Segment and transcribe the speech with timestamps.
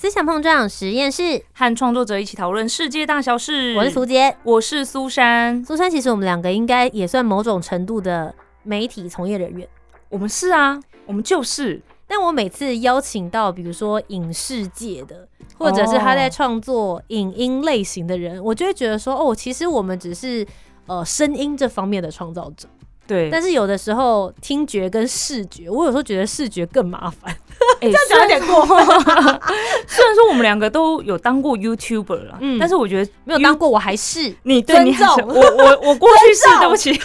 [0.00, 3.74] 思想碰撞实验室，和创作者一起讨论世界大小事。
[3.76, 5.60] 我是苏杰，我是苏珊。
[5.64, 9.68] 苏珊，其实我们两个应该也算某种程度的媒体从业人员。
[10.08, 11.82] 我们是啊，我们就是。
[12.06, 15.26] 但我每次邀请到，比如说影视界的，
[15.58, 20.46] 或者是他在创作影音类型的人，我就会觉得说，哦，其实我们只是
[20.86, 22.68] 呃声音这方面的创造者。
[23.04, 27.36] 对，但是有的时候听觉跟视觉，我有时候觉得视觉更麻烦。
[27.80, 28.76] 哎、 这样讲有点过分。
[29.86, 36.92] 虽然说我们两个都有当过 YouTuber 啦，嗯但是我觉得没有当过，我还是你对尊你还是重我我我过去是对不起，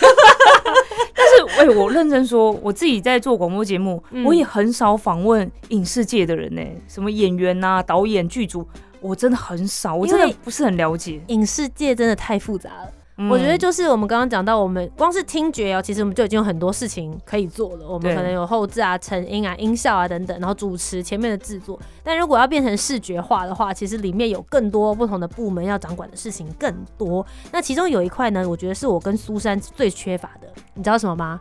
[1.15, 8.67] 但是哎、我认真说，我自己在做广播节目，嗯我也很少访问影视界的人呢、什么演员呐、导演、剧组，
[9.01, 11.21] 我真的很少，我真的不是很了解。
[11.27, 12.91] 影视界真的太复杂了。
[13.15, 17.87] 嗯我觉得就是我们刚刚讲到，我们光是听觉哦，其实我们就已经有很多事情可以做了。
[17.87, 21.79] 我们可能有后置啊、成音啊、音效啊等等，然后主持前面的制作。
[22.03, 27.23] 但如果要变成视觉化的话，其实里面有更多不同的部门要掌管的事情更多。
[27.51, 31.39] 那其中有一块呢，我觉得是我跟苏珊最缺乏的，你知道什么吗？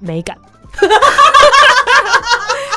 [0.00, 0.36] 美感。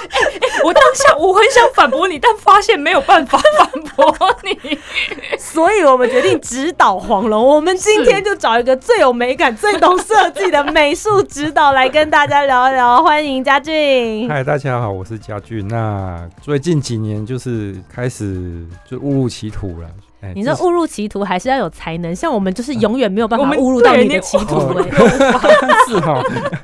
[0.64, 4.78] 我当下我很想反驳你，但发现没有办法反驳你。
[5.38, 7.46] 所以我们决定指导黄龙。
[7.46, 13.04] 我们今天就找一个最有美感、最懂设计的美术指导来跟大家聊一聊。
[13.04, 14.28] 欢迎嘉俊。
[14.30, 15.68] 嗨，大家好，我是家俊。
[15.68, 19.88] 那最近几年就是开始就误入歧途了。
[20.22, 24.60] 哎你这这误入歧途还是要有才能，像我们就是永远没有办法误入到你你的歧途。
[25.88, 26.22] 是哈，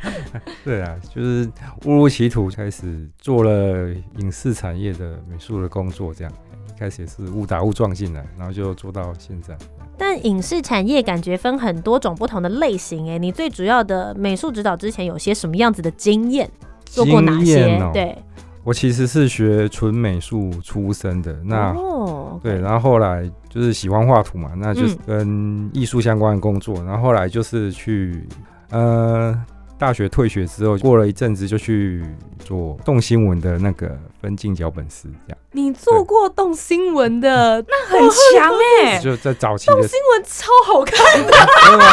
[0.63, 1.49] 对啊，就是
[1.85, 6.33] 误入歧途，开始做了影视产业的美术的工作，这样。
[6.67, 9.55] 一开始也是误打误撞进来，然后就做到现在。
[9.97, 16.49] 但影视产业感觉分很多种不同的类型、哎，你最主要的美术指导之前有些什么样子的经验？
[16.83, 17.81] 做过哪些？
[17.93, 18.17] 对，
[18.65, 26.75] 我其实是学纯美术出身的，那、哦，对，然后后来就是喜欢画图嘛，那就是嗯跟艺术相关的工作。
[26.83, 28.27] 然后后来就是去
[28.71, 29.39] 呃
[29.77, 32.03] 大学退学之后，过了一阵子就去
[32.39, 35.37] 做动新闻的那个分镜脚本师，这样。
[35.51, 37.99] 你做过动新闻的，那很
[38.33, 38.51] 强
[38.83, 41.85] 哎、就在早期的新闻超好看的， 真的吗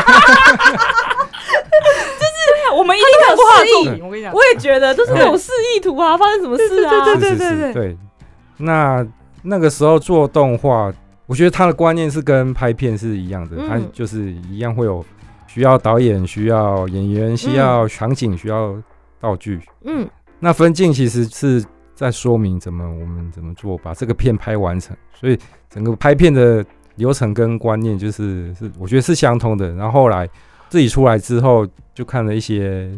[2.75, 4.03] 我们一定看过他的作品。
[4.05, 5.37] 我跟你讲，我也觉得就是那种
[6.17, 7.05] 发生什么事啊？
[7.05, 7.97] 对对是是是对。
[8.59, 9.07] 那
[9.43, 10.93] 那个时候做动画，
[11.27, 15.05] 我觉得他的观念是跟拍片是一样的，嗯他就是一样会有
[15.47, 18.77] 需要导演、需要演员、需要场景、需要
[19.21, 19.61] 道具。
[19.85, 20.09] 嗯，
[20.39, 21.65] 那分镜其实是
[21.95, 26.65] 在说明怎么我们怎么做把这个片拍完成，所以整个拍片的
[26.97, 29.73] 流程跟观念就是是我觉得是相通的。
[29.75, 30.29] 然后后来
[30.69, 32.91] 自己出来之后，就看了一些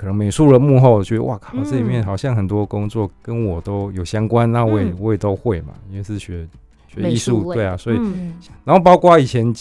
[0.00, 1.62] 可能美术的幕后，觉得哇靠，嗯。
[1.62, 6.48] 这里面好像很多工作跟我都有相关，那我也、嗯我也都会嘛，因为是学
[6.88, 8.32] 学艺术，对啊，所以嗯。
[8.64, 9.54] 然后包括以前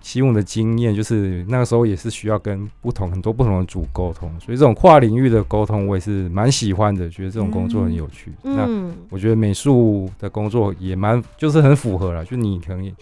[0.00, 8.30] 习武的经验，就是那个时候也是需要跟不同很多不同的组沟通，所以这种跨领域的沟通我也是蛮喜欢的，觉得这种工作很有趣。
[8.42, 12.94] 那嗯，我觉得美术的工作也蛮就是很符合了，就你可能也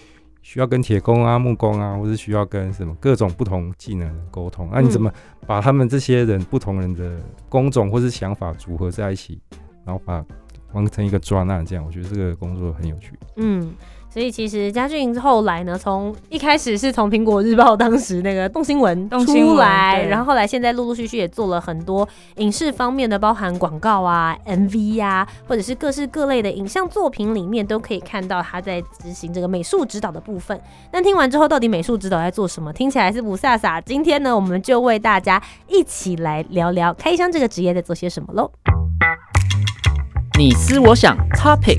[0.48, 4.66] 需要跟铁工啊、木工啊，或是需要跟什么各种不同技能沟通。
[4.72, 5.12] 那你怎么
[5.47, 7.20] 把他们这些人不同人的
[7.50, 9.38] 工种或是想法组合在一起，
[9.84, 10.25] 然后把
[10.72, 13.12] 完成一个专案，这样我觉得这个工作很有趣。
[13.37, 13.75] 嗯，
[14.18, 22.06] 所以其实嘉俊后来呢，从一开始是从苹果日报当时那个动新闻出来，然后后来现在陆陆续续也做了很多
[22.38, 30.60] 影视方面的，包含广告啊、MV 呀、或者是各式各类的影像作品里面，都可以看到他在执行这个美术指导的部分。
[30.90, 32.72] 但听完之后，到底美术指导在做什么？
[32.72, 33.81] 听起来是不飒飒。
[33.87, 38.50] 今天呢，我们就为大家一起来聊聊开箱这个职业在做些什么喽。
[40.37, 41.78] 你思我想，Topic。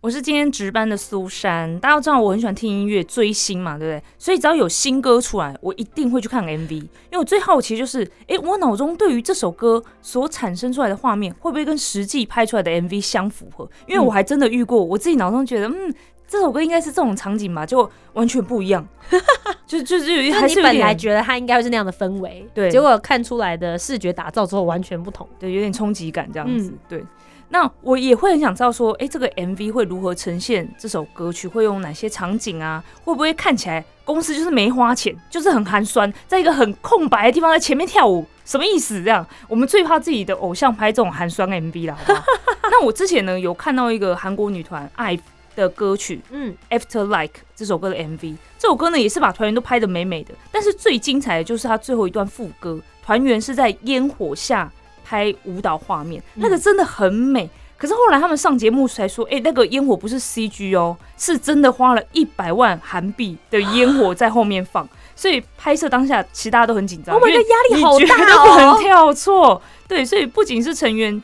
[0.00, 1.76] 我是今天值班的苏珊。
[1.80, 4.02] 大家都知道我很喜欢听音乐、追星嘛，对不对？
[4.16, 13.68] 所以只要有新歌出来，我一定会去看 MV，因为我最好奇就是，诶，我脑中对于这首歌所产生出来的画面，会不会跟实际拍出来的 MV 相符合？
[13.88, 15.92] 因为我还真的遇过，我自己脑中觉得，嗯，
[16.28, 18.86] 这首歌应该是这种场景吧，就完全不一样，
[19.66, 25.28] 就就是有点本来觉得它应该会是那样的氛围，对结果看出来的视觉打造之后完全不同。
[25.40, 27.04] 对有点冲击感这样子，嗯对。
[27.50, 32.82] 那我也会很想知道说，哎、这个 MV 会如何呈现这首歌曲，会用哪些场景啊？
[33.04, 39.02] 会不会看起来公司就是没花钱，就是很寒酸，在一个很空白的地方在前面跳舞，什么意思？
[39.02, 42.24] 这样，我们最怕自己的偶像拍这种寒酸 MV 了，好不好？
[42.70, 45.20] 那我之前呢有看到一个韩国女团 IVE
[45.56, 54.70] 的歌曲，嗯，After Like 这首歌的 MV，这首歌呢也是把团员都拍得美美的，但是最精彩的就是它最后一段副歌，团员是在烟火下
[55.08, 57.48] 拍舞蹈画面，嗯那个真的很美。
[57.78, 68.78] 可是后来他们上节目才说，哎、那个烟火不是 CG 哦，是真的花了一百万韩币的烟火在后面放， 所以拍摄当下其实大家都很紧张 Oh 因为 god，压力好大不能哦！
[68.80, 69.62] 跳错。
[69.86, 71.22] 对，所以不仅是成员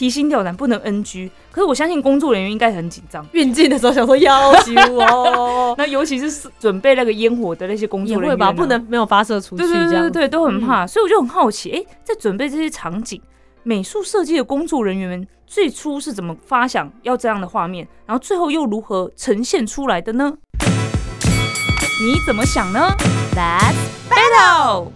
[0.00, 3.22] 提心吊胆，不能 NG，可是我相信工作人员应该很紧张。
[3.32, 8.64] 运镜的时候想说要求哦， 那尤其是准备那个烟火的那些工作人员、会吧，不。
[8.64, 9.90] 能没有发射出去对对。
[9.90, 13.20] 对对对，都很怕，所以我就很好奇，哎、在准备这些场景，
[13.62, 20.32] 美术设计的工作人员们最初是怎么发想要这样的画面，然后最后又如何呈现出来的呢？
[20.62, 22.88] 你怎么想呢
[23.36, 24.86] That's？Battle，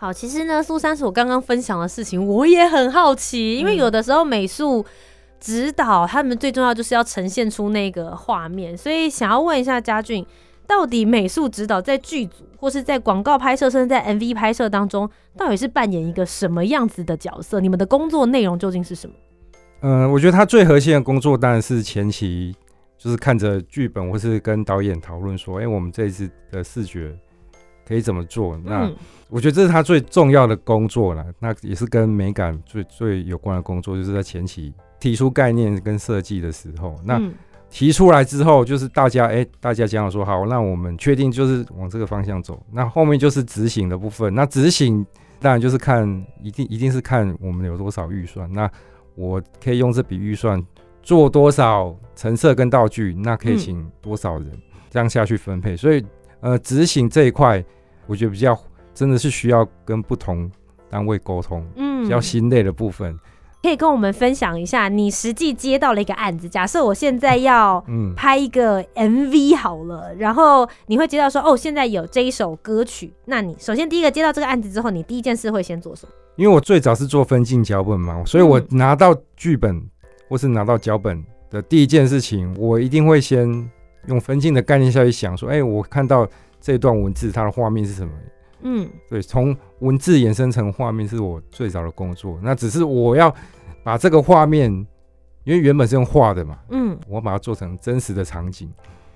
[0.00, 4.86] 好，其实呢，苏珊是我刚刚分享的事情，我也很好奇，因为嗯有的时候美术
[5.40, 10.24] 指导他们最重要就是要呈现出那个画面，所以想要问一下嘉俊，
[10.68, 17.58] 到底美术指导在剧组或是在广告拍摄，甚至在 MV 拍摄当中，到底是扮演一个什么样子的角色？
[17.58, 19.16] 你们的工作内容究竟是什么？
[19.80, 22.54] 嗯，我觉得他最核心的工作当然是前期，
[22.96, 27.12] 就是看着剧本或是跟导演讨论说，哎、我们这一次的视觉
[27.88, 28.60] 可以怎么做？
[28.64, 28.94] 那、嗯
[29.30, 31.22] 我觉得这是他最重要的工作了。
[31.38, 37.34] 那也是跟美感最最有关的工作，就是在前期提出概念跟设计的时候，那嗯
[37.68, 42.58] 提出来之后，就是大家哎、大家讲好说好，那我们确定就是往这个方向走。
[42.72, 44.34] 那后面就是执行的部分。
[44.34, 45.04] 那执行
[45.38, 46.08] 当然就是看，
[46.42, 48.50] 一定一定是看我们有多少预算。
[48.50, 48.70] 那
[49.14, 50.64] 我可以用这笔预算
[51.02, 54.50] 做多少成色跟道具，那可以嗯请多少人，
[54.88, 55.76] 这样下去分配。
[55.76, 56.02] 所以
[56.40, 57.62] 呃，执行这一块，
[58.08, 58.58] 我觉得比较
[58.92, 60.50] 真的是需要跟不同
[60.90, 63.16] 单位沟通，嗯比较心累的部分。
[63.60, 76.12] 可以跟我们分享一下，你实际接到了一个案子，假设我现在要 嗯，拍一个 MV 好了，然后你会接到说，哦，现在有这一首歌曲，那你首先第一个接到这个案子之后，你第一件事会先做什么？
[76.36, 79.84] 因为我最早是做分镜脚本嘛，所以我嗯拿到剧本
[80.28, 83.68] 或是拿到脚本的第一件事情，我一定会先
[84.06, 86.24] 用分镜的概念下去想说，哎、我看到
[86.60, 88.12] 这段文字它的画面是什么？
[88.62, 92.38] 嗯对，从文字延伸成画面是我最早的工作。
[92.42, 93.32] 那只是我要
[93.84, 94.68] 把这个画面，
[95.44, 98.68] 因为原本是用画的嘛，嗯，我把它做成真实的场景。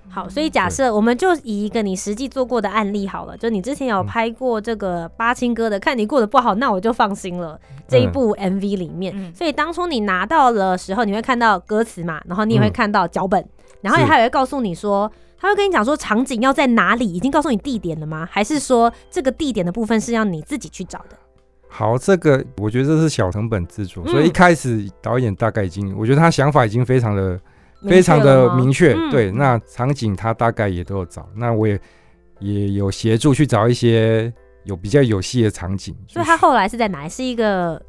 [0.09, 7.59] 好，所以假设我们就以一个你实际做过的案例好了，就你之前有嗯拍过这个八青哥的，看你过得不好，那我就放心了。
[7.87, 13.43] 这一部 MV 里面，嗯所以当初你拿到了时候，你会看到歌词嘛，然后你也会嗯看到脚本，
[13.81, 15.11] 然后也还会告诉你说，
[15.43, 18.25] 他会跟你讲说场景要在哪里，已经告诉你地点了吗？
[18.31, 21.17] 还是说这个地点的部分是要你自己去找的？
[21.67, 27.37] 好，这个我觉得这是小成本制作，所以嗯一开始导演大概已经，我觉得他想法已经非常的
[27.85, 28.93] 非常的明确。
[28.93, 31.77] 嗯对，那场景他大概也都有找，那我也
[32.39, 34.31] 也有协助去找一些
[34.63, 35.93] 有比较有戏的场景。
[36.07, 37.09] 所以他后来是在哪里？
[37.09, 37.83] 是一个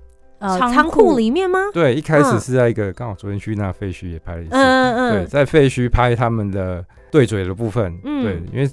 [0.49, 1.19] 呃仓仓库库。
[1.19, 1.58] 里面吗？
[1.73, 2.41] 对一开始嗯。
[2.41, 4.94] 是在一个刚好昨天去那废墟也拍了一次，嗯。
[4.96, 8.23] 嗯对，在废墟拍他们的对嘴的部分，嗯。
[8.23, 8.71] 对，因为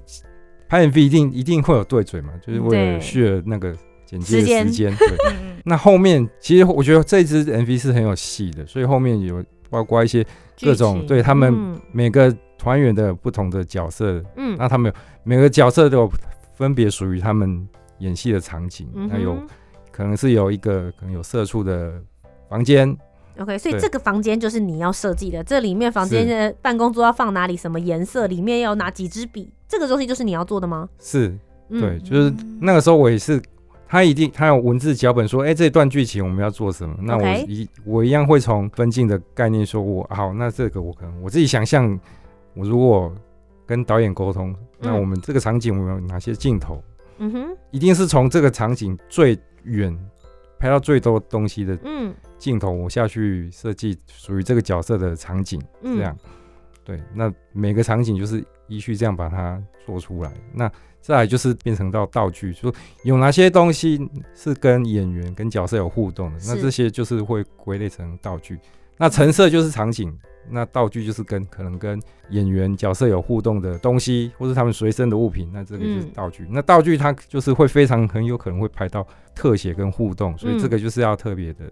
[0.67, 3.73] 拍 MV 一定一定会有对嘴嘛，就是为了续了那个
[4.05, 4.95] 剪辑的时间。
[4.95, 5.07] 对，
[5.65, 10.25] 那后面其实我觉得这支 MV 是很有戏的，所以后面有包括一些
[10.61, 11.79] 各种对他们嗯。
[11.91, 14.55] 每个团员的不同的角色，嗯。
[14.57, 16.11] 那他们有每个角色都有
[16.53, 17.67] 分别属于他们
[17.99, 19.47] 演戏的场景，嗯那有哼
[19.91, 21.93] 可能是有一个可能有社畜的
[22.49, 22.95] 房间
[23.37, 25.43] ，OK，所以这个房间就是你要设计的。
[25.43, 27.55] 这里面房间的办公桌要放哪里？
[27.57, 28.27] 什么颜色？
[28.27, 29.51] 里面要拿几支笔？
[29.67, 30.87] 这个东西就是你要做的吗？
[30.99, 31.37] 是
[31.69, 33.41] 嗯对，就是那个时候我也是，
[33.87, 36.95] 他一定他有文字脚本说，哎、这段剧情我们要做什么？
[36.99, 41.97] 那我一我一样会从分镜的概念说，我好，那这个我可能我自己想象，
[42.53, 43.13] 我如果
[43.65, 46.83] 跟导演沟通，那嗯我们这个场景我们有哪些镜头？
[47.19, 49.97] 嗯哼，一定是从这个场景最远
[50.59, 56.17] 拍到最多东西的嗯镜头，我下去设计属于这个角色的场景，嗯，这样。
[56.83, 60.31] 对，那每个场景就是依序这样把它做出来。
[60.51, 68.59] 那再来就是变成到道具，就说有哪些东西是跟演员、跟角色有互动的，那这些就是会归类成道具。
[68.97, 70.15] 那成色就是场景，
[70.49, 76.47] 那道具就是跟可能跟演员、角色有互动的东西，或是他们随身的物品，那这个就是嗯道具。
[76.49, 79.05] 那道具它就是会非常很有可能会拍到
[79.35, 81.71] 特写跟互动，所以这嗯个就是要特别的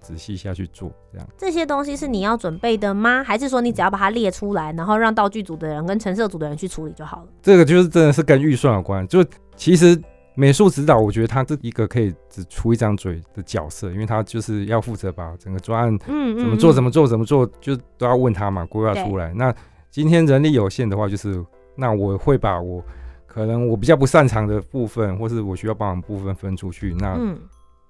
[0.00, 1.28] 仔细下去做，这样。
[1.36, 3.22] 这些东西是你要准备的吗？
[3.22, 7.28] 还是说你只要把它列出来，然后让道具组的人跟陈设组的人去处理就好了？
[7.42, 9.06] 这个就是真的是跟预算有关。
[9.06, 9.24] 就
[9.56, 10.00] 其实
[10.40, 19.34] 美术指导，我觉得他这一个可以只出一张嘴的角色，因为他就是要负责把整个专案嗯怎么做、怎么么做、怎么做，就都要问他嘛，规划出来。
[19.34, 19.54] 那
[19.90, 21.44] 今天人力有限的话，就是
[21.76, 22.82] 那我会把我
[23.26, 27.38] 可能我比较不擅长的部分，或是我需要帮忙的部分分出去，那嗯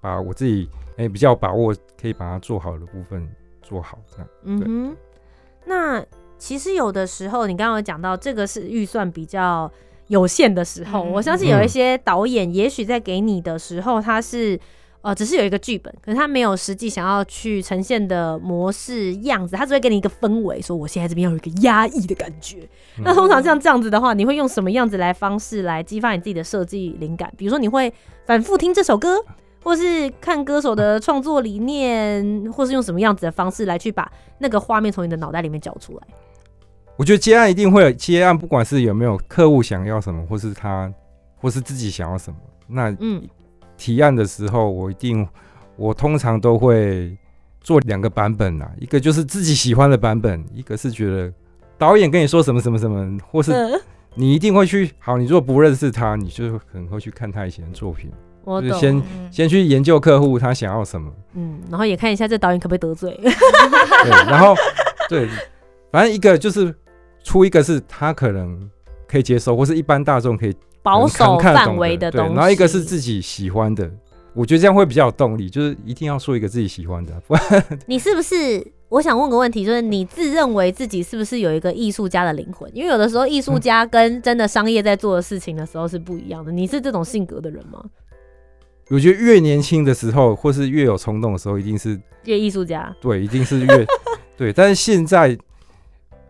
[0.01, 3.25] 把我自己哎、比较把握可以把它做好的部分
[3.61, 4.27] 做好，这样。
[4.43, 4.97] 嗯哼。
[5.65, 6.05] 那
[6.37, 9.71] 其实有的时候，你刚刚有讲到这个是预算比较
[10.11, 14.59] 有限的时候，嗯我相信有一些导演也许在给你的时候，他是。
[15.03, 22.59] 呃，只是有一个剧本，可是他没有实际想要去呈现的模式样子，他只会给你一个氛围，说我现在这边要有一个压抑的感觉。
[22.99, 27.33] 嗯那通常像这样子的话，你会用什么样子来方式来激发你自己的设计灵感？
[27.35, 27.91] 比如说，你会
[28.27, 29.17] 反复听这首歌，
[29.63, 36.07] 或是看歌手的创作理念，或是用什么样子的方式来去把那个画面从你的脑袋里面搅出来？
[37.01, 40.87] 我觉得接案一定会有接案，不管是有没有客户想要什么，或是他，
[41.35, 43.27] 或是自己想要什么，那嗯
[43.75, 45.27] 提案的时候，我一定，
[45.77, 47.17] 我通常都会
[47.59, 51.33] 做两个版本啦，一个就是自己喜欢的版本，一个是觉得
[51.75, 53.81] 导演跟你说什么什么什么，或是嗯，
[54.13, 54.91] 你一定会去。
[54.99, 58.11] 好，你如果不认识他，你就可能会去看他以前的作品，
[58.43, 58.69] 我懂。
[58.69, 63.19] 就是先嗯先去研究客户他想要什么，嗯，然后也看一下这导演可不可以得罪。
[63.19, 64.55] 对，然后
[65.09, 65.27] 对，
[65.91, 66.71] 反正一个就是
[67.23, 68.69] 出一个是他可能
[69.07, 73.89] 可以接受，或是一般大众可以保守范围的的东西，对然后一个是自己喜欢的，
[74.33, 78.65] 我觉得这样会比较有动力，就是一定要说一个自己喜欢的，不然 你是不是？
[78.89, 82.69] 我想问个问题，就是你自认为自己是不是有一个艺术家的灵魂？
[82.75, 86.51] 因为有的时候艺术家跟真的商业在做的事情的时候是不一样的。
[86.51, 87.81] 你是这种性格的人吗？
[88.89, 93.87] 我觉得越年轻的时候，或是越有冲动的时候，一定是越艺术家，对，一定是越
[94.35, 95.37] 对，但是现在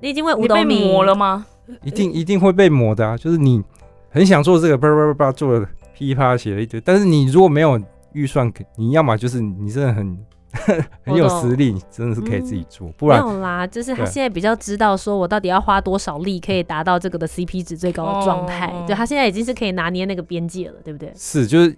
[0.02, 1.46] 你已经为五你被斗米磨了吗？
[1.84, 3.64] 一定一定会被磨的啊，就是你
[4.10, 7.80] 很想做这个，叭叭叭叭做了噼里啪啦写了一堆，但是你如果没有
[8.14, 10.18] 预算，你要么就是你真的很
[11.06, 18.68] 很有实力，你真的是可以自己做，不然没然有啦，就是他现在比较知道说我到底要花多少力可以达到这个的 CP 值最高的状态。
[18.68, 21.14] 哦对他现在已经是可以拿捏那个边界了，对不对？
[21.16, 21.74] 是就是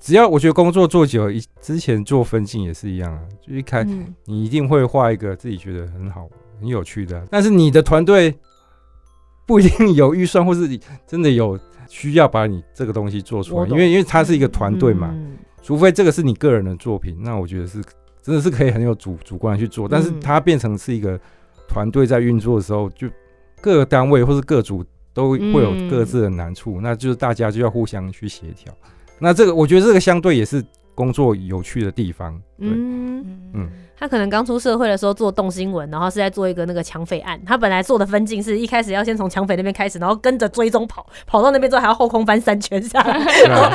[0.00, 6.28] 只要我觉得工作做久了，一之前做分镜也是一样啊，就一开嗯，你一定会画一个自己觉得很好、
[6.60, 8.34] 很有趣的啊，但是你的团队
[9.46, 11.58] 不一定有预算，或是你真的有
[11.88, 17.82] 需要把你这个东西做出来，因为因为它是一个团队嘛，嗯除非这个是你个人的作品，那我觉得是
[18.22, 20.20] 真的是可以很有主主观去做，但是嗯。
[20.20, 21.18] 它变成是一个
[21.68, 23.08] 团队在运作的时候，就
[23.60, 28.72] 各个单位或是各组都会有嗯各自的难处，那就是大家就要互相去协调。
[29.18, 37.40] 那这个我觉得这个相对也是工作有趣的地方，对，嗯他可能刚出社会的时候做动新闻，然后是在做一个那个抢匪案。
[37.46, 43.70] 他本来做的分镜是一开始要先从抢匪那边开始，然后跟着追踪跑，跑到那边之后还要后空翻三圈下来， 对啊，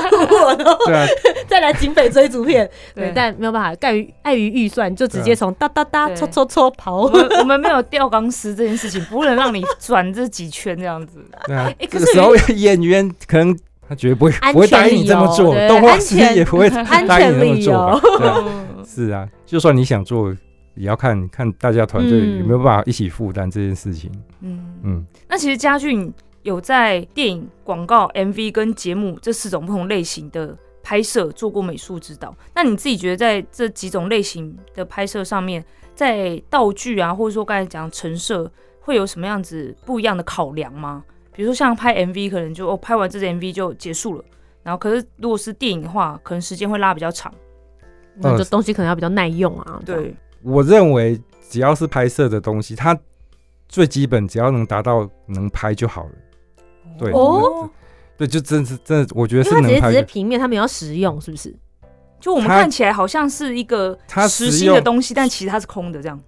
[0.58, 1.08] 然后对啊，
[1.48, 2.70] 再来警匪追逐片。
[2.94, 7.44] 对，对但没有办法，碍于碍于预算，就直接从哒哒哒对搓搓搓跑我。
[7.44, 11.20] 们没有吊钢丝这件事情，不能让你转这几圈这样子。
[11.46, 13.58] 对啊欸，可是这个时候演员可能
[13.90, 18.00] 他绝对不会不会答应你这么做动画师也不会安答应你这么全理做。
[18.20, 20.34] 对 是啊，就算你想做，
[20.76, 24.10] 也要看看大家团队嗯有没有办法一起负担这件事情。
[24.40, 26.10] 嗯嗯，那其实嘉俊
[26.44, 32.34] 有在电影、广告、MV 跟节目这四种不同类型的拍摄做过美术指导。
[32.56, 35.62] 那你自己觉得在这几种类型的拍摄上面，
[35.94, 41.04] 在道具啊，或者说刚才讲陈设，会有什么样子不一样的考量吗？
[41.34, 44.24] 比如说像拍 MV，可能就哦拍完这支 MV 就结束了，
[44.64, 47.30] 然后可是如果是电影的话，可能时间会拉比较长。
[48.22, 49.82] 那这东西可能要比较耐用啊。
[49.86, 52.98] 对，我认为只要是拍摄的东西，它
[53.68, 56.10] 最基本只要能达到能拍就好了。
[57.00, 57.70] 对，哦
[58.18, 59.94] 对，就真是真的，我觉得它只是是能拍的。
[59.94, 61.56] 只是平面，他们要实用，是不是？
[62.20, 66.20] 就我们看起来好像是一个它实心的东西，但其实它是空的，这样。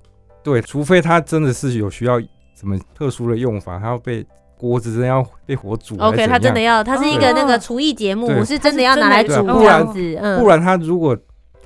[0.42, 2.20] 对，除非它真的是有需要
[2.56, 4.26] 什么特殊的用法，它要被
[4.58, 11.16] 锅子真的要被火煮 OK，它真的要，它是一个那个厨艺节目，对是真的要拿来煮它是真的这样子，嗯，不然它如果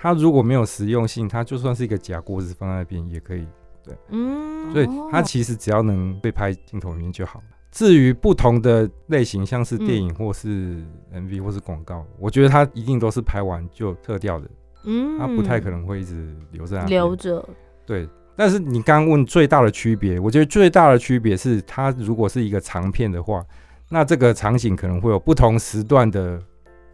[0.08, 3.46] 它如果没有实用性，它就算是一个假锅子放在那边也可以。
[3.84, 7.46] 对嗯，所以它其实只要能被拍镜头里面就好了。
[7.72, 10.82] 至于不同的类型，像是电影或是
[11.14, 14.50] MV 或是广告，我觉得它一定都是拍完就特掉的，
[14.86, 17.48] 嗯，它不太可能会一直留在那边留着，
[17.86, 23.46] 对，但是你刚刚问最大的区别，我觉得最大的区别是，它如果是一个长片的话，
[23.90, 26.42] 那这个场景可能会有不同时段的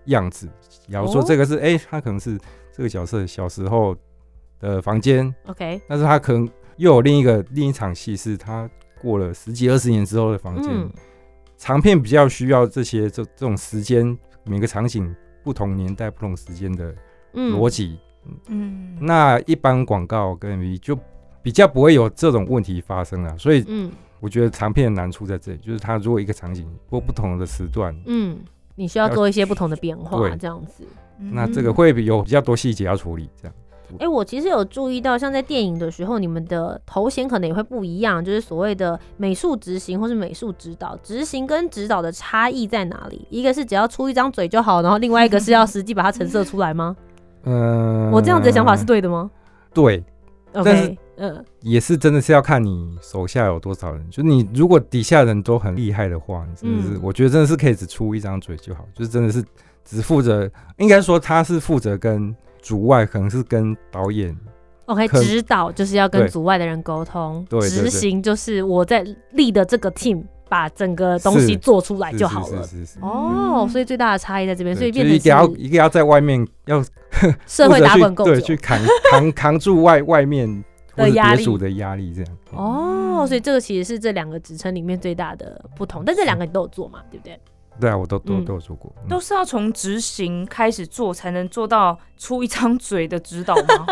[0.05, 0.49] 样子。
[0.89, 2.37] 假如说哦这个是，哎、它可能是
[2.75, 3.95] 这个角色小时候
[4.59, 10.71] 的房间，OK，但是他可能又有另一个另一场戏是他过了十几二十年之后的房间。
[10.73, 10.91] 嗯。
[11.55, 16.93] 长片比较需要这些这这种时间，每个场景不同年代、不同时间的
[17.33, 17.55] 嗯。
[17.55, 17.99] 逻辑。
[18.47, 20.97] 嗯，那一般广告跟 MV 就
[21.41, 23.91] 比较不会有这种问题发生了，所以嗯。
[24.19, 28.39] 我觉得长片的难处在这里，就是它如果一个场景或不同的时段，嗯，
[28.75, 30.83] 你需要做一些不同的变化，这样子。
[31.17, 33.55] 那这个会比有比较多细节要处理，这样。
[33.99, 40.97] 哎、我其实有注意到，像在电影的时候，你们的头衔可能也会不一样，就是所谓的美术执行或是美术指导。
[41.03, 43.27] 执行跟指导的差异在哪里？
[43.29, 46.95] 一个是只要出一张嘴就好，然后另外一个是要实际把它陈设出来吗？
[47.43, 49.29] 嗯、我这样子的想法是对的吗
[49.73, 50.03] 对，
[50.51, 54.09] 但是？OK，嗯也是真的是要看你手下有多少人。
[54.09, 59.43] 就你如果底下人都很厉害的话，你真的是，嗯我觉得真的是可以只出一张嘴就好，就是真的是
[59.85, 64.35] 只负责，应该说他是负责跟主外，可能是跟导演
[64.85, 72.63] ，，OK，指导就是要跟对组外的人沟通，对对对执行就是我在立的这个 team 把整个东西做出来就好了。
[72.63, 72.99] 是是是是。
[73.01, 76.83] 哦，所以最大的差异在这边，所以变成一个要一个要在外面要
[77.45, 78.79] 社会打滚够久对去扛
[79.11, 80.63] 扛扛住外外面
[80.95, 82.37] 的压力的压力，这样。
[82.51, 87.39] 哦，所以这个其实是这两个职称里面最大的不同，但这两个你都有做嘛，对不对？
[87.79, 88.93] 对啊，我都都嗯都有做过。
[89.03, 93.87] 嗯都是要从执行开始做，才能做到出一张嘴的指导吗？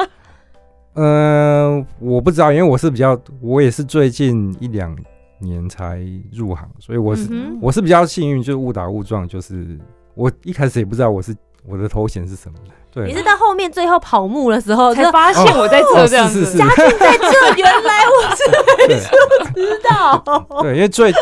[0.93, 4.96] 嗯， 我不知道，因为我是比较，我也是最近一两
[5.39, 6.00] 年才
[6.31, 9.79] 入行，所以我是、嗯我是比较幸运，就是误打误撞，就是
[10.13, 12.58] 我一开始也不知道我是我的头衔是什么。
[12.91, 18.44] 对，你是到后面最后跑幕的时候，就才发现我在哦这嘉靖在这，原来我是
[19.56, 20.22] 对知道。
[20.62, 21.13] 对，因为最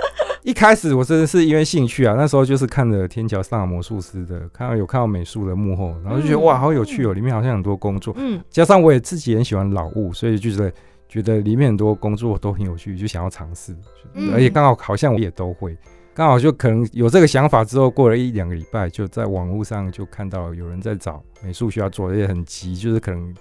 [0.42, 6.44] 一开始我真的是因为兴趣啊，那时候就是看了《天桥上的魔术师》的，看到有看到美术的幕后，然后就觉得、嗯。
[6.44, 8.42] 哇，好有趣哦，里面好像很多工作，嗯。
[8.50, 10.74] 加上我也自己很喜欢老物，所以就觉得
[11.08, 13.76] 觉得里面很多工作都很有趣，就想要尝试，
[14.16, 14.32] 嗯。
[14.34, 15.78] 而且刚好好像我也都会，
[16.20, 23.34] 刚好就可能有这个想法之后，过了一两个礼拜，就在网络上就看到有人在找美术需要做，而且很急，就是可能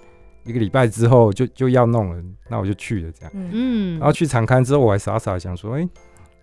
[0.45, 3.31] 一个礼拜之后就就要弄了，那我就去了这样。
[3.35, 5.85] 嗯，嗯然后去场刊之后，我还傻傻想说，哎、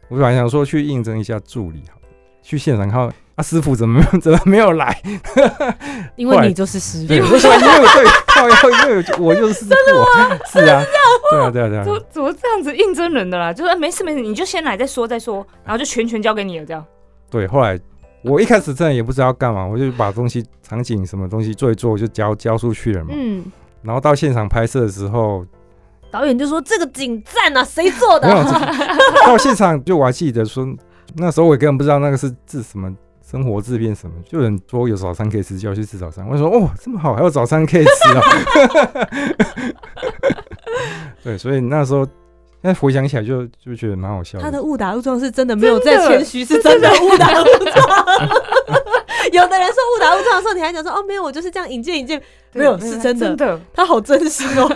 [0.09, 2.09] 我本来想说去应征一下助理好了，
[2.42, 5.01] 去现场看到啊师傅怎么没 怎么没有来？
[6.16, 10.83] 因为你就是师对，傅，我说因为对， 靠腰，因为我就是师傅啊，是啊，
[11.31, 13.53] 对啊，对啊，对怎么啊，怎么这样子应征人的啦？
[13.53, 16.85] 就是、哎没事没事，你就先来再说再说，然后就全权交给你了，这样。
[17.31, 17.46] 对。
[17.46, 17.79] 后来
[18.22, 23.11] 我一开始真的也不知道干嘛，我就把东西场景什么东西做一做，我就交交出去了嘛。
[23.12, 23.44] 嗯，
[23.83, 25.44] 然后到现场拍摄的时候，
[26.11, 28.29] 导演就说这个景赞啊，谁做的
[29.27, 30.66] 到现场就我还记得说，
[31.16, 32.90] 那时候我也根本不知道那个是制什么。
[33.28, 36.24] 生活制变什么，就有人说有早餐可以吃，就要去吃早餐。
[36.28, 38.22] 我说哦，这么好，还有早餐可以吃啊！
[41.24, 42.12] 对，所以那时候现
[42.62, 47.74] 在回想起来就就觉得蛮好笑他的误打误撞是真的没有在谦虚，是真的误打误撞。
[49.32, 54.72] 有的人说误打误撞的时候，你还讲说哦没有，我就是这样引荐引荐，没有是真的真的，他好真实哦。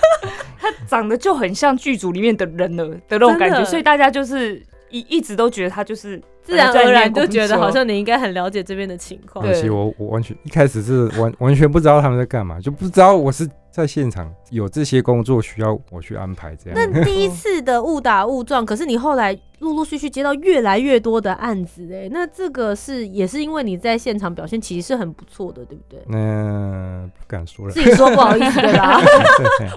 [0.60, 9.44] 他长得就很像剧组里面的人了的那种感觉，所以大家就是一一直都觉得他就是自然而然就觉得好像你应该很了解这边的情况。
[9.44, 16.90] 对我我完全一开始是完完全不知道他们在干嘛，就不知道我是在现场有这些工作需要我去安排这样。
[16.92, 26.00] 那第一次的误打误撞，可是你后来陆陆续续接到越来越多的案子，哎，那这个是也是因为你在现场表现其实是很不错的，对不对？
[26.06, 27.82] 那不敢说了自。
[27.82, 29.00] 己说不好意思，对吧？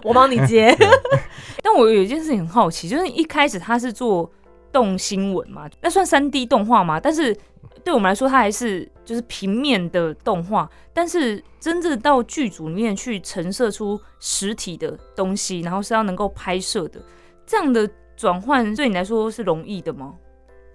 [0.03, 0.75] 我帮你接。
[1.63, 4.29] 但我有一件事情很好奇，就是一开始他是做
[4.71, 6.99] 动新闻嘛，那算三 D 动画吗？
[6.99, 7.35] 但是
[7.83, 10.69] 对我们来说，它还是就是平面的动画。
[10.93, 16.99] 但是真正到剧组里面去陈设出实体的东西，然后是要能够拍摄的，
[17.45, 20.13] 这样的转换对你来说是容易的吗？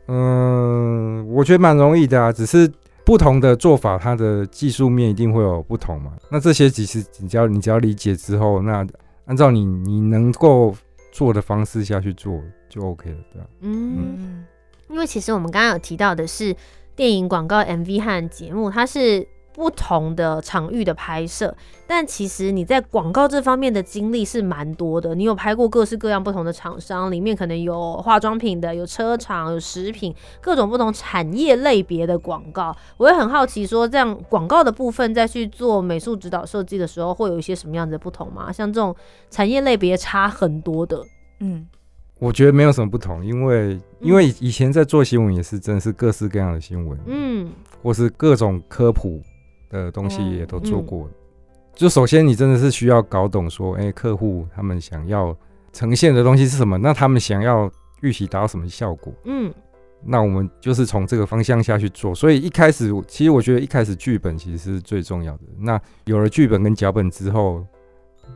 [0.08, 2.70] 嗯，我觉得蛮容易的啊，只是
[3.04, 6.12] 不同的做法，它的技术面一定会有不同嘛。
[6.30, 8.86] 那这些其实你只要你只要理解之后，那
[9.26, 10.74] 按照你你能够
[11.12, 12.40] 做的方式下去做
[12.74, 14.44] 就 OK 了，对啊、嗯，嗯，
[14.88, 16.54] 因为其实我们刚刚有提到的是
[16.96, 21.56] 电影、广告、MV 和节目，它是不同的场域的拍摄，
[21.86, 25.14] 但其实你在广告这方面的经历是蛮多的。
[25.14, 32.76] 你有拍过各式各样不同的厂商，里面可能有化妆品的，有车厂，有食品，各种不同产业类别的广告。
[32.96, 38.50] 我也很好奇，说这样广告的部分再去做美术指导设计的时候，会有一些什么样子的不同吗？
[38.50, 38.92] 像这种
[39.30, 41.00] 产业类别差很多的，
[41.38, 41.64] 嗯，
[42.24, 49.20] 我觉得没有什么不同，因为因为以前在做新闻也是真的是各式各样的新闻，嗯或是各种科普
[49.68, 51.06] 的东西嗯也都做过。
[51.74, 55.36] 就首先你真的是需要搞懂说，哎、客户他们想要
[55.70, 59.52] 呈现的东西是什么，那他们想要预期达到什么效果，嗯
[60.02, 62.14] 那我们就是从这个方向下去做。
[62.14, 65.42] 所以一开始，其实我觉得一开始剧本其实是最重要的。
[65.58, 67.62] 那有了剧本跟脚本之后，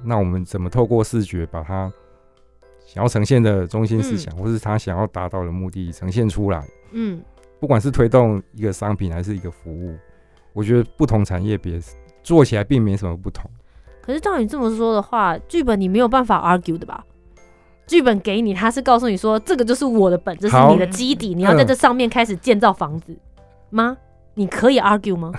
[0.05, 1.91] 那我们怎么透过视觉把它
[2.89, 6.67] 想要呈现的中心思想，或是他想要达到的目的呈现出来？
[6.93, 7.23] 嗯
[7.61, 9.95] 不管是推动一个商品还是一个服务，
[10.55, 11.79] 我觉得不同产业别
[12.23, 13.51] 做起来并没什么不同。
[14.01, 17.05] 可是照你这么说的话，剧本你没有办法 argue 的吧？
[17.87, 23.15] 剧本给你，他是告诉你说这个就是我的本，这是你的基底，你要在这上面开始建造房子
[23.69, 23.99] 吗？
[24.33, 25.33] 你可以 argue 吗？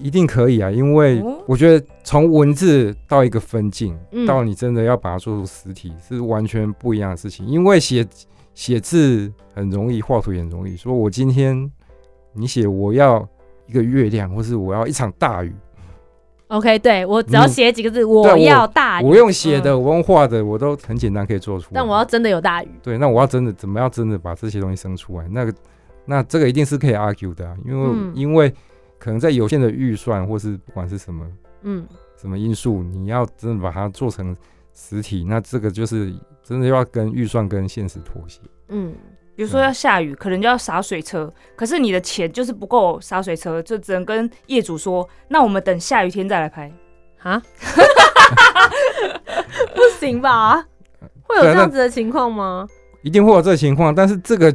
[0.00, 7.46] 一定可以啊，因为哦我觉得从文字到一个分镜，嗯到你真的要把它做出实体，是完全不一样的事情。
[7.46, 8.06] 因为写
[8.54, 10.76] 写字很容易，画图也很容易。
[10.76, 11.70] 说我今天
[12.32, 13.26] 你写我要
[13.66, 15.54] 一个月亮，或是我要一场大雨
[16.48, 21.70] ，OK，对我只要写几个字，我要大雨，我用写的，我用画的，我都很简单可以做出来。
[21.74, 22.68] 但我要真的有大雨。
[22.82, 25.28] 对，那我要真的怎么样真的把这些东西生出来？
[25.30, 25.54] 那个
[26.06, 28.52] 那这个一定是可以 argue 的、啊，因为、嗯因为
[29.00, 31.26] 可能在有限的预算或是不管是什么
[31.62, 31.84] 嗯
[32.16, 34.36] 什么因素，你要真的把它做成
[34.72, 38.38] 实体，那这个就是真的要跟预算跟现实妥协。
[38.68, 38.94] 嗯，
[39.34, 46.70] 比如说要下雨，可能就要洒水车，可是你的钱就是不够洒水车，就只能跟业主说，那我们等下雨天再来拍。
[47.22, 47.42] 啊，
[49.74, 50.64] 不行吧？
[51.22, 52.66] 会有这样子的情况吗？
[53.02, 54.54] 一定会有这个情况，但是这个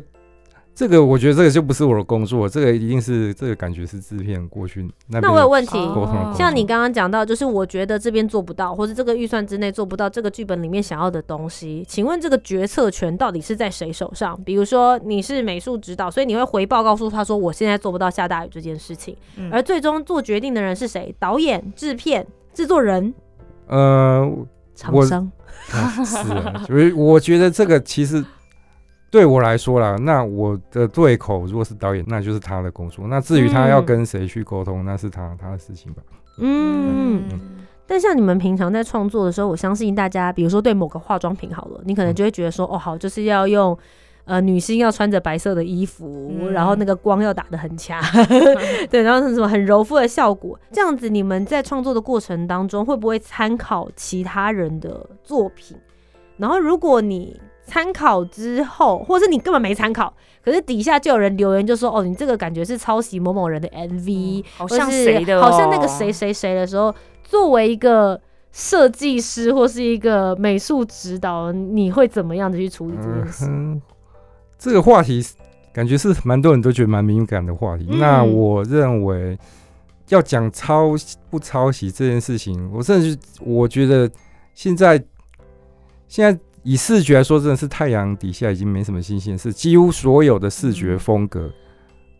[0.75, 5.77] 这个我觉得这个就不是我的工作，这个一定是这个感觉是制片过去那我有问题，
[6.37, 14.37] 像你刚刚讲到，就是我觉得这边做不到，或者这个预算之内做不到这个剧本里面想要的东西，请问这个决策权到底是在谁手上？
[14.43, 21.15] 比如说你是美术指导，所以你会回报告诉他说我现在做不到下大雨这件事情，嗯而最终做决定的人是谁？
[21.17, 23.13] 导演、制片、制作人、
[23.67, 24.29] 呃
[24.75, 25.31] 厂商。
[25.71, 28.23] 啊是啊，所以我觉得这个其实
[29.15, 33.07] 对我来说啦，那我的对口如果是导演，那就是他的工作。
[33.07, 36.01] 那至于他要嗯跟谁去沟通，那是他他的事情吧。
[36.39, 37.39] 嗯，嗯
[37.87, 43.77] 但像你们平常在创作的时候，我相信大家，比如说对某个化妆品好了，你可能就会觉得说，哦，好，就是要用。
[44.25, 48.01] 呃，女星要穿着白色的衣服，嗯然后那个光要打得很强，
[48.89, 55.77] 对，然后是什么很柔肤的效果，这样子，你们在创作的过程当中，会不会参考其他人的作品？
[56.37, 68.19] 然后，如果你参考之后，或者是你根本没参考，可是底下就有人留言就说，哦，你这个感觉是抄袭某某人的 MV，、好像谁的、哦，好像那个谁谁谁的时候，作为一个
[68.51, 73.45] 设计师或是一个美术指导，你会怎么样的去处理这件事？
[73.49, 73.81] 嗯，
[74.57, 75.21] 这个话题
[75.73, 77.87] 感觉是蛮多人都觉得蛮敏感的话题。
[77.89, 79.37] 嗯那我认为
[80.09, 80.91] 要讲抄
[81.29, 84.09] 不抄袭这件事情，我甚至我觉得
[84.53, 85.03] 现在
[86.07, 91.49] 现在以视觉来说，真的是太阳底下已经没什么新鲜事，几乎所有的视觉风格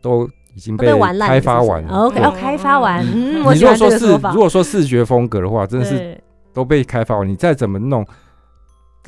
[0.01, 0.87] 都已经被
[1.19, 2.05] 开发完了。
[2.05, 4.35] OK，要开发完，嗯，你如果说是如。
[4.35, 6.15] 果说视觉风格的话，真的是
[6.53, 8.05] 都被开发完，你再怎么弄，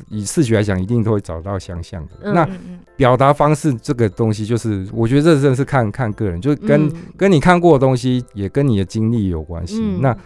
[0.08, 2.12] 以视觉来讲，一定都会找到相像的。
[2.24, 2.48] 嗯那
[2.96, 9.80] 表达方式这个东西，就是我觉得这真的是看看个人，就是跟、嗯跟你看过的东西，也跟你的经历有关系。
[9.80, 10.16] 嗯那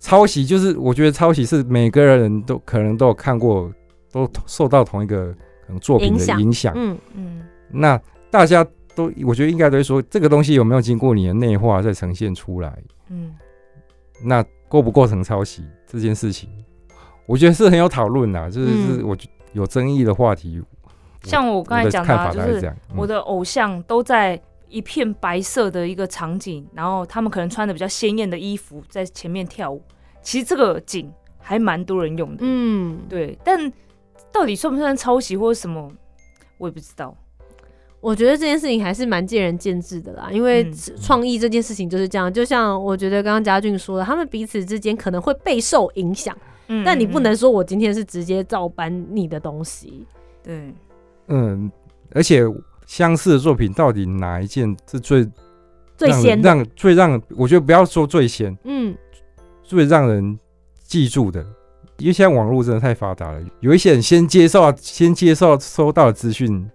[0.00, 3.72] 抄袭就是，我觉得抄袭是每个人都可能都有看过，
[4.16, 5.26] 都受到同一个
[5.66, 6.72] 可能作品的影响。
[6.74, 8.00] 嗯嗯那
[8.30, 12.78] 大家都，我觉得应该都会说，这个东西有没有经过你的内化再呈现出来？
[13.10, 13.34] 嗯
[14.24, 16.48] 那构不构成抄袭这件事情，
[17.26, 19.16] 我觉得是很有讨论的，就是、嗯是我
[19.52, 20.62] 有争议的话题。
[21.22, 22.76] 像我刚才讲的、看啊，就是法大概是这样。
[22.90, 29.82] 嗯我的偶像都在一片白色的一个场景，然后他们可能穿的比较鲜艳的衣服在前面跳舞。
[30.22, 33.38] 其实这个景还蛮多人用的，嗯，对。
[33.44, 33.70] 但
[34.32, 35.90] 到底算不算抄袭或者什么，
[36.58, 37.16] 我也不知道。
[38.00, 42.32] 我觉得这件事情还是蛮见仁见智的啦，因为嗯创意这件事情就是这样。
[42.32, 46.36] 就像我觉得刚刚嘉俊说的，他们彼此之间可能会备受影响，
[46.68, 50.06] 嗯但你不嗯能说我今天是直接照搬你的东西。
[50.42, 50.72] 对，
[51.28, 51.72] 嗯，
[52.12, 52.44] 而且
[52.86, 55.28] 相似的作品到底哪一件是最
[55.96, 58.96] 最先，让最让我觉得不要说最先，嗯
[59.64, 60.38] 最让人
[60.84, 61.44] 记住的，
[61.98, 66.68] 因为现在网络真的太发达了，有一些人先接受先接受收到的资讯，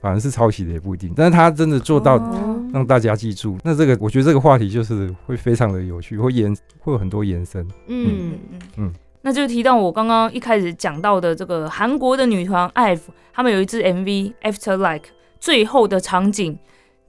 [0.00, 2.54] 反而是抄袭的也不一定，但是他真的做到哦。
[2.70, 7.66] 让大家记住，那这个我觉得这个话题就是会非常的有趣，会延会有很多延伸。
[7.86, 8.06] 嗯。
[8.06, 8.38] 嗯。
[8.50, 8.60] 嗯。
[8.76, 8.92] 嗯。
[9.22, 13.00] 那就提到我刚刚一开始讲到的这个韩国的女团 IVE，
[13.32, 15.08] 他们有一支 MV After Like，
[15.40, 16.58] 最后的场景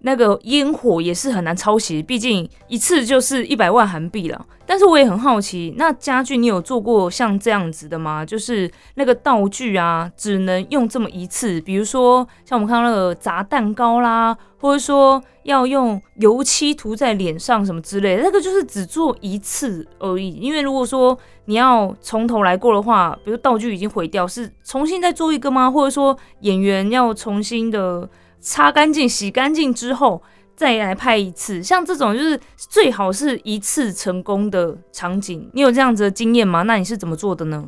[0.01, 4.45] 那个烟火也是很难抄袭，毕竟一次就是一百万韩币了。
[4.65, 8.23] 但是我也很好奇，那家具你有做过像这样子的吗？
[8.23, 20.29] 就是那个道具啊，只能用这么一次，比如说像我们看到那个砸蛋糕啦，或者说要用油漆涂在脸上什么之类的，那个就是只做一次而已。
[20.33, 25.71] 因为如果说你要从头来过的话，比如道具已经毁掉，是重新再做一个吗？
[25.71, 28.07] 或者说演员要重新的？
[28.39, 30.21] 擦干净、洗干净之后
[30.56, 35.49] 再来拍一次，像这种就是最好是一次成功的场景。
[35.54, 36.63] 你有这样子的经验吗？
[36.63, 37.67] 那你是怎么做的呢？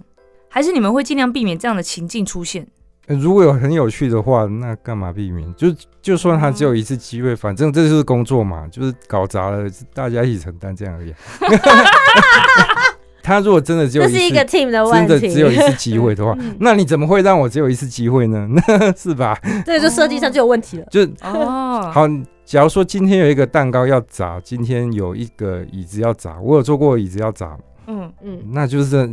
[0.49, 2.67] 还是你们会尽量避免这样的情境出现？
[3.07, 5.53] 如果有很有趣的话，那干嘛避免？
[5.55, 5.67] 就
[6.01, 11.13] 就算他只有一次机会，反正这就是工作嘛，就是搞砸了，大家一起承担这样而已。
[13.23, 18.47] 他如果真的只有这是一个 team 的问题，真的只有一次机会的话， 那你怎么会让我只有一次机会呢？
[18.97, 19.37] 是吧？
[19.65, 20.85] 这个就设计上就有问题了。
[20.89, 22.07] 就哦， 好，
[22.45, 27.57] 假如说今天有一个蛋糕要砸，今天有一个椅子要砸，我有做过椅子要砸，
[27.87, 29.07] 嗯嗯，那就是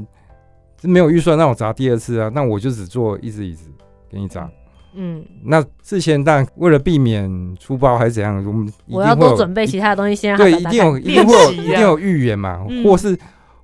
[0.82, 3.68] 没有预算让我砸第二次啊，那我就只做一只椅子
[4.10, 4.48] 给你砸。
[4.94, 10.36] 嗯，那之前但为了避免出包还是怎样，我们我要多准备其他的东西先。
[10.36, 13.16] 对，一定有，一定会有，一定有预言嘛，或是。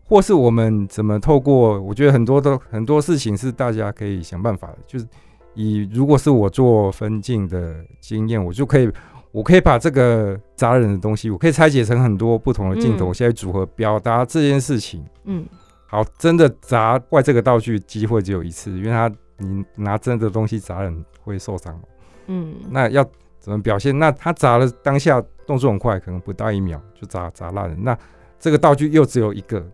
[0.06, 1.80] 或是我们怎么透过？
[1.80, 4.78] 我觉得很多都很多事情是大家可以想办法的。
[4.86, 5.06] 就是
[5.54, 8.90] 以如果是我做分镜的经验，我就可以，
[9.32, 15.02] 我可以把这个砸人的东西，我可以拆解成很多不同的镜头，现在组合表达这件事情。
[15.24, 15.46] 嗯，
[15.86, 21.80] 好，真的砸坏这个道具机会只有一次，因为他你拿真的东西砸人会受伤。
[22.26, 23.02] 嗯，那要
[23.40, 23.98] 怎么表现？
[23.98, 27.76] 那他砸了当下动作很快，可能不到一秒就砸砸烂了。
[27.78, 27.96] 那
[28.38, 29.64] 这个道具又只有一个。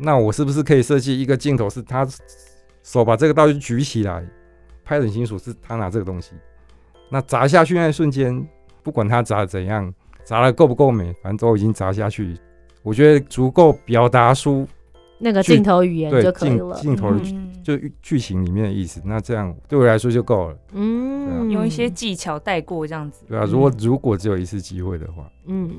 [0.00, 2.06] 那我是不是可以设计一个镜头，是他
[2.82, 4.26] 手把这个道具举起来，
[4.84, 6.32] 拍很清楚是他拿这个东西。
[7.10, 8.46] 那砸下去那一瞬间，
[8.82, 9.92] 不管他砸的怎样，
[10.24, 12.36] 砸的够不够美，反正都已经砸下去。
[12.82, 14.66] 我觉得足够表达出
[15.18, 17.20] 那个镜头语言就可以了，镜头的
[17.62, 19.02] 就剧情里面的意思。
[19.04, 20.58] 那这样对我来说就够了。
[20.72, 23.24] 嗯，用一些技巧带过这样子。
[23.28, 25.70] 对啊，如果如果只有一次机会的话，嗯。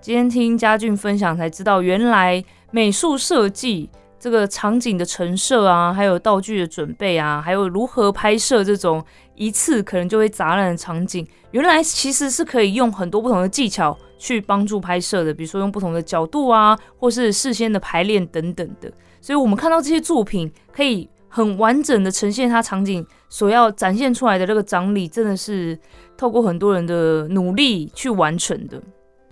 [0.00, 9.00] 今天听嘉俊分享才知道，原来美术设计这个场景的陈设啊，还有道具的准备啊，还有如何拍摄这种
[9.36, 18.90] 一次可能就会砸烂的场景，原来其实是可以用很多不同的技巧去帮助拍摄的，比如说用不同的角度啊，或是事先的排练等等的。
[19.20, 25.78] 所以，我们看到这些作品可以很完整的呈现它场景所要展现出来的这个张力，真的是
[26.16, 28.82] 透过很多人的努力去完成的。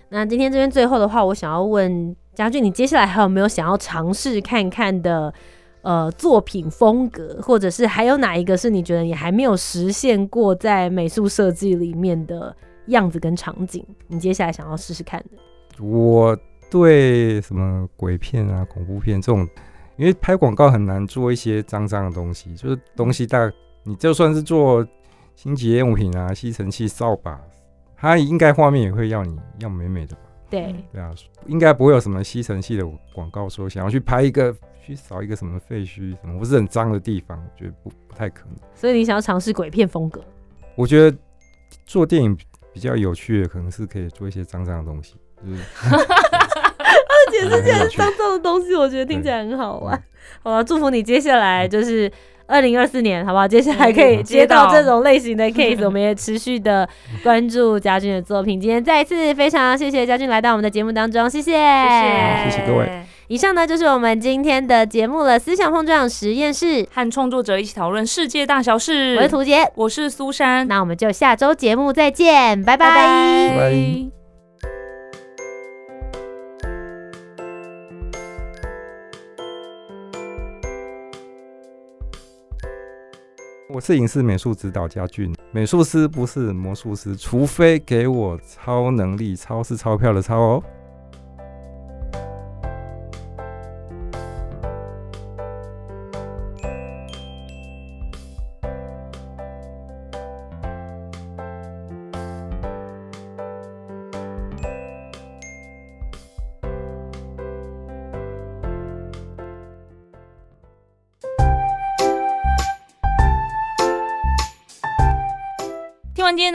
[0.07, 5.31] 那今天这边最后的话，我想要问嘉俊，你接下来还有没有想要尝试看看的
[5.83, 12.55] 呃作品风格，或者是还有哪一个是你觉得你还没有实现过在美术设计里面的
[12.87, 13.85] 样子跟场景？
[14.07, 15.83] 你接下来想要试试看的？
[15.83, 16.35] 我
[16.71, 19.47] 对什么鬼片啊、恐怖片这种，
[19.95, 23.51] 因为拍广告很难做一些脏脏的东西，就是东西大，
[23.83, 24.83] 你就算是做
[25.35, 27.39] 清洁用品啊、吸尘器、扫把。
[27.95, 30.21] 它应该画面也会要你要美美的吧？
[30.53, 31.11] 对，对啊，
[31.47, 38.55] 应该不会有什么吸尘器的广告说想要去拍一个去扫一个什么废墟什么不是很脏的地方，我觉得不不太可能。
[38.75, 40.23] 所以你想要尝试鬼片风格？
[40.75, 41.17] 我觉得
[41.87, 42.37] 做电影
[42.71, 45.15] 比较有趣的，可能是可以做一些脏脏的东西。
[45.41, 50.03] 而且是这些脏脏的东西，我觉得听起来很好玩。
[50.43, 52.11] 好了，祝福你接下来就是。
[52.47, 53.47] 二零二四年，好不好？
[53.47, 56.87] 接下来可以接到这种类型的 case，我们也持续的
[57.23, 58.59] 关注嘉俊的作品。
[58.59, 63.03] 今天再一次非常谢谢嘉俊来到我们的节目当中，谢谢，谢谢各位。
[63.29, 69.15] 以上呢就是我们今天的节目了，思想碰撞实验室，和创作者一起讨论世界大小事。
[69.15, 74.22] 我是涂杰，我是苏珊，那我们就下周节目再见，拜拜拜拜。
[83.73, 90.63] 我是影视美术指导家俊，美术师不是魔术师，除非给我超能力，超是钞票的超哦。